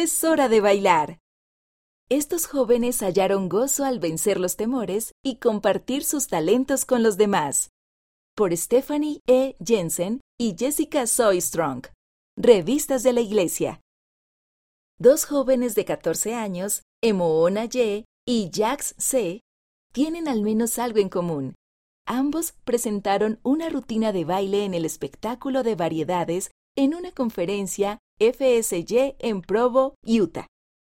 [0.00, 1.18] es hora de bailar.
[2.08, 7.70] Estos jóvenes hallaron gozo al vencer los temores y compartir sus talentos con los demás.
[8.36, 9.56] Por Stephanie E.
[9.58, 11.86] Jensen y Jessica Soy Strong.
[12.36, 13.80] Revistas de la Iglesia.
[15.00, 19.40] Dos jóvenes de 14 años, Emoona Y y Jax C,
[19.92, 21.56] tienen al menos algo en común.
[22.06, 29.14] Ambos presentaron una rutina de baile en el espectáculo de variedades en una conferencia FSY
[29.20, 30.48] en Provo, Utah.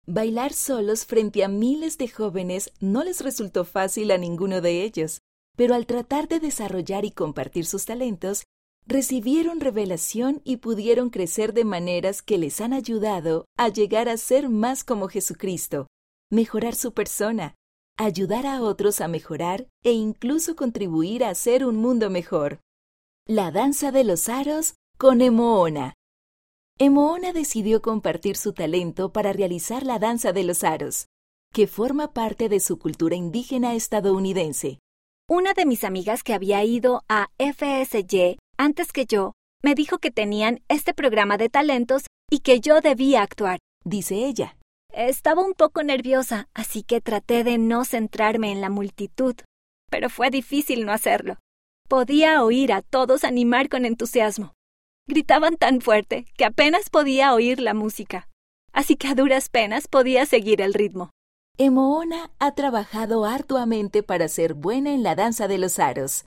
[0.07, 5.19] Bailar solos frente a miles de jóvenes no les resultó fácil a ninguno de ellos,
[5.57, 8.45] pero al tratar de desarrollar y compartir sus talentos,
[8.87, 14.47] recibieron revelación y pudieron crecer de maneras que les han ayudado a llegar a ser
[14.47, 15.87] más como Jesucristo,
[16.31, 17.55] mejorar su persona,
[17.97, 22.61] ayudar a otros a mejorar e incluso contribuir a hacer un mundo mejor.
[23.27, 25.93] La danza de los aros con Emoona.
[26.81, 31.07] Emoona decidió compartir su talento para realizar la danza de los aros,
[31.53, 34.79] que forma parte de su cultura indígena estadounidense.
[35.27, 40.09] Una de mis amigas que había ido a FSY antes que yo me dijo que
[40.09, 44.55] tenían este programa de talentos y que yo debía actuar, dice ella.
[44.93, 49.35] Estaba un poco nerviosa, así que traté de no centrarme en la multitud,
[49.91, 51.39] pero fue difícil no hacerlo.
[51.89, 54.53] Podía oír a todos animar con entusiasmo.
[55.09, 58.29] Gritaban tan fuerte que apenas podía oír la música,
[58.71, 61.09] así que a duras penas podía seguir el ritmo.
[61.57, 66.25] Emoona ha trabajado arduamente para ser buena en la danza de los aros.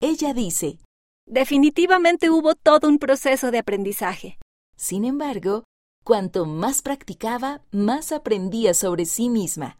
[0.00, 0.78] Ella dice,
[1.26, 4.38] Definitivamente hubo todo un proceso de aprendizaje.
[4.76, 5.64] Sin embargo,
[6.04, 9.76] cuanto más practicaba, más aprendía sobre sí misma.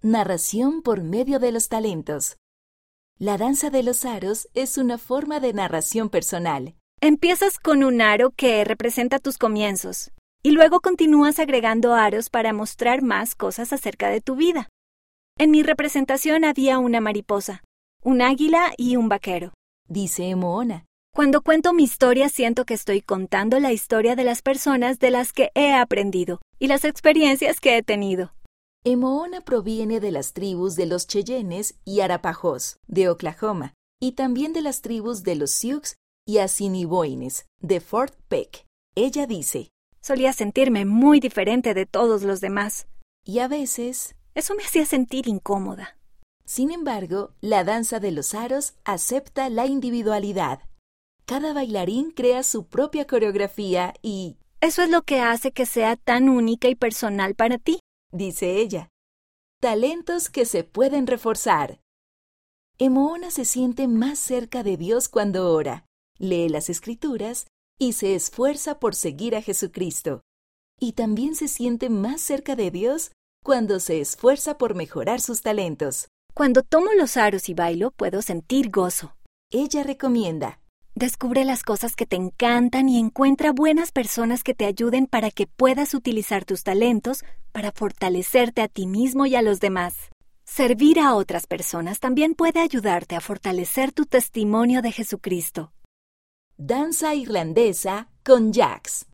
[0.00, 2.36] Narración por medio de los talentos.
[3.18, 6.76] La danza de los aros es una forma de narración personal.
[7.06, 10.10] Empiezas con un aro que representa tus comienzos
[10.42, 14.70] y luego continúas agregando aros para mostrar más cosas acerca de tu vida.
[15.36, 17.62] En mi representación había una mariposa,
[18.02, 19.52] un águila y un vaquero.
[19.86, 20.86] Dice Emoona.
[21.14, 25.34] Cuando cuento mi historia siento que estoy contando la historia de las personas de las
[25.34, 28.32] que he aprendido y las experiencias que he tenido.
[28.82, 34.62] Emoona proviene de las tribus de los Cheyennes y Arapajos, de Oklahoma, y también de
[34.62, 38.64] las tribus de los Sioux y Assiniboines, de Fort Peck.
[38.94, 39.70] Ella dice,
[40.04, 42.86] Solía sentirme muy diferente de todos los demás.
[43.24, 44.14] Y a veces...
[44.34, 45.96] Eso me hacía sentir incómoda.
[46.44, 50.60] Sin embargo, la danza de los aros acepta la individualidad.
[51.24, 54.36] Cada bailarín crea su propia coreografía y...
[54.60, 57.80] Eso es lo que hace que sea tan única y personal para ti,
[58.12, 58.90] dice ella.
[59.60, 61.80] Talentos que se pueden reforzar.
[62.76, 65.86] Emoona se siente más cerca de Dios cuando ora,
[66.18, 67.46] lee las escrituras
[67.78, 70.22] y se esfuerza por seguir a Jesucristo.
[70.80, 73.12] Y también se siente más cerca de Dios
[73.44, 76.08] cuando se esfuerza por mejorar sus talentos.
[76.34, 79.16] Cuando tomo los aros y bailo, puedo sentir gozo.
[79.50, 80.58] Ella recomienda.
[80.96, 85.46] Descubre las cosas que te encantan y encuentra buenas personas que te ayuden para que
[85.46, 89.94] puedas utilizar tus talentos para fortalecerte a ti mismo y a los demás.
[90.44, 95.72] Servir a otras personas también puede ayudarte a fortalecer tu testimonio de Jesucristo.
[96.56, 99.06] Danza irlandesa con Jax.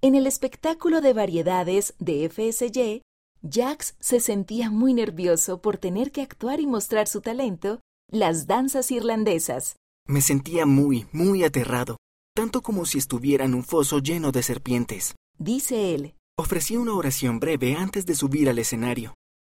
[0.00, 3.02] En el espectáculo de variedades de FSY,
[3.42, 7.80] Jax se sentía muy nervioso por tener que actuar y mostrar su talento,
[8.10, 9.76] las danzas irlandesas.
[10.06, 11.98] Me sentía muy, muy aterrado,
[12.34, 15.14] tanto como si estuviera en un foso lleno de serpientes.
[15.38, 16.14] Dice él.
[16.38, 19.12] Ofrecí una oración breve antes de subir al escenario.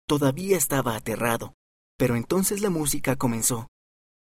[0.05, 1.53] Todavía estaba aterrado,
[1.97, 3.67] pero entonces la música comenzó.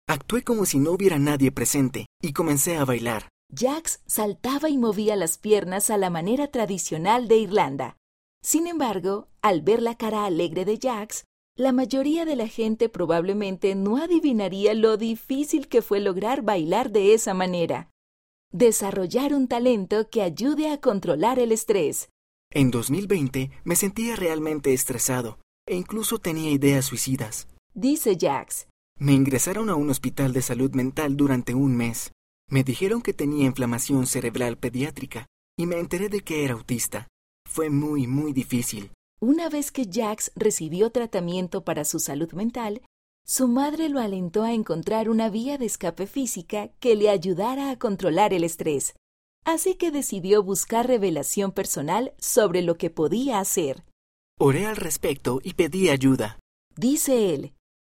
[0.08, 3.30] Actué como si no hubiera nadie presente y comencé a bailar.
[3.54, 7.98] Jax saltaba y movía las piernas a la manera tradicional de Irlanda.
[8.44, 11.26] Sin embargo, al ver la cara alegre de Jax,
[11.58, 17.14] la mayoría de la gente probablemente no adivinaría lo difícil que fue lograr bailar de
[17.14, 17.90] esa manera.
[18.52, 22.10] Desarrollar un talento que ayude a controlar el estrés.
[22.52, 27.48] En 2020 me sentía realmente estresado e incluso tenía ideas suicidas.
[27.74, 28.68] Dice Jax.
[29.02, 32.12] Me ingresaron a un hospital de salud mental durante un mes.
[32.48, 35.26] Me dijeron que tenía inflamación cerebral pediátrica
[35.58, 37.08] y me enteré de que era autista.
[37.50, 38.92] Fue muy, muy difícil.
[39.20, 42.84] Una vez que Jax recibió tratamiento para su salud mental,
[43.26, 47.80] su madre lo alentó a encontrar una vía de escape física que le ayudara a
[47.80, 48.94] controlar el estrés.
[49.46, 53.84] Así que decidió buscar revelación personal sobre lo que podía hacer.
[54.38, 56.38] Oré al respecto y pedí ayuda.
[56.76, 57.54] Dice él.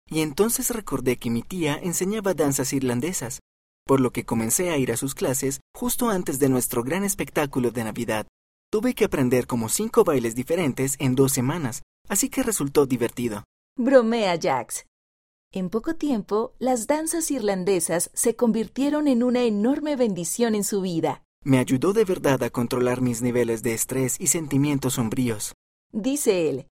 [0.08, 3.40] Y entonces recordé que mi tía enseñaba danzas irlandesas,
[3.86, 7.70] por lo que comencé a ir a sus clases justo antes de nuestro gran espectáculo
[7.70, 8.26] de Navidad.
[8.70, 13.44] Tuve que aprender como cinco bailes diferentes en dos semanas, así que resultó divertido.
[13.76, 14.84] Bromea Jax.
[15.52, 21.22] En poco tiempo, las danzas irlandesas se convirtieron en una enorme bendición en su vida.
[21.44, 25.54] Me ayudó de verdad a controlar mis niveles de estrés y sentimientos sombríos.
[25.92, 26.66] Dice él.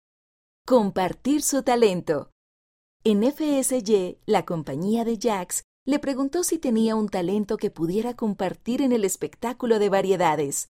[0.66, 2.30] Compartir su talento.
[3.04, 8.80] En FSY, la compañía de Jax le preguntó si tenía un talento que pudiera compartir
[8.80, 10.68] en el espectáculo de variedades.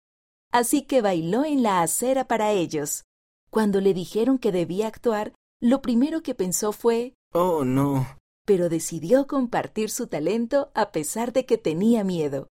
[0.51, 3.03] Así que bailó en la acera para ellos.
[3.49, 8.07] Cuando le dijeron que debía actuar, lo primero que pensó fue, Oh, no.
[8.45, 12.47] pero decidió compartir su talento a pesar de que tenía miedo.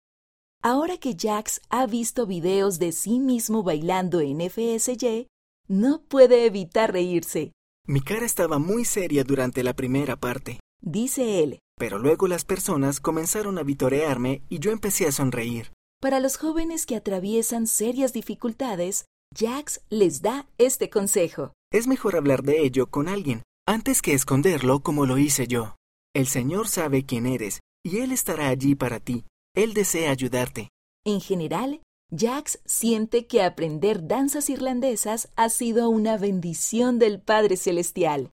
[0.62, 5.28] Ahora que Jax ha visto videos de sí mismo bailando en FSY,
[5.68, 7.52] no puede evitar reírse.
[7.86, 13.00] Mi cara estaba muy seria durante la primera parte, Dice él, pero luego las personas
[13.00, 15.72] comenzaron a vitorearme y yo empecé a sonreír.
[16.00, 21.52] para los jóvenes que atraviesan serias dificultades, Jax les da este consejo.
[21.72, 25.74] Es mejor hablar de ello con alguien, antes que esconderlo como lo hice yo.
[26.14, 29.24] El Señor sabe quién eres, y Él estará allí para ti.
[29.54, 30.68] Él desea ayudarte.
[31.04, 31.80] En general,
[32.10, 38.30] Jax siente que aprender danzas irlandesas ha sido una bendición del Padre Celestial.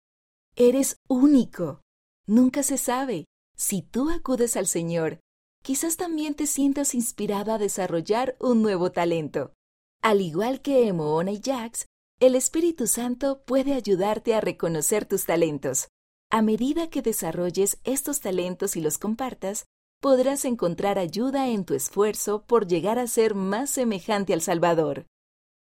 [0.55, 1.81] Eres único.
[2.25, 3.25] Nunca se sabe.
[3.55, 5.19] Si tú acudes al Señor,
[5.61, 9.53] quizás también te sientas inspirado a desarrollar un nuevo talento.
[10.01, 11.85] Al igual que Emoona y Jax,
[12.19, 15.89] el Espíritu Santo puede ayudarte a reconocer tus talentos.
[16.31, 19.65] A medida que desarrolles estos talentos y los compartas,
[19.99, 25.05] podrás encontrar ayuda en tu esfuerzo por llegar a ser más semejante al Salvador.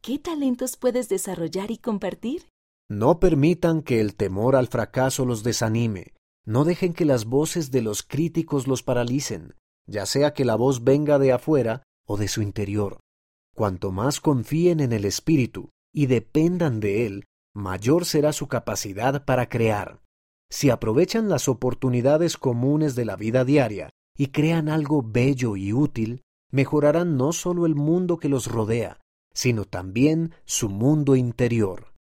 [0.03, 2.49] ¿Qué talentos puedes desarrollar y compartir?
[2.89, 6.15] No permitan que el temor al fracaso los desanime.
[6.47, 9.55] No dejen que las voces de los críticos los paralicen,
[9.87, 13.01] ya sea que la voz venga de afuera o de su interior.
[13.55, 17.25] Cuanto más confíen en el Espíritu y dependan de Él,
[17.55, 20.03] mayor será su capacidad para crear.
[20.51, 26.23] Si aprovechan las oportunidades comunes de la vida diaria y crean algo bello y útil,
[26.51, 29.01] mejorarán no solo el mundo que los rodea,
[29.33, 31.93] sino también su mundo interior.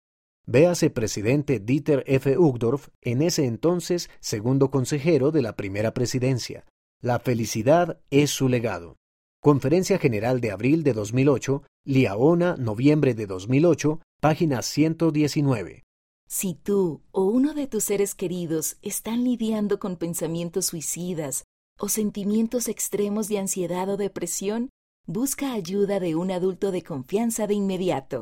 [0.46, 2.38] Véase presidente Dieter F.
[2.38, 6.66] Uchtdorf, en ese entonces segundo consejero de la primera presidencia.
[7.02, 8.98] La felicidad es su legado.
[9.42, 15.84] Conferencia General de abril de 2008, Liaona, noviembre de 2008, página 119.
[16.30, 21.44] Si tú o uno de tus seres queridos están lidiando con pensamientos suicidas
[21.80, 24.70] o sentimientos extremos de ansiedad o depresión,
[25.06, 28.22] busca ayuda de un adulto de confianza de inmediato.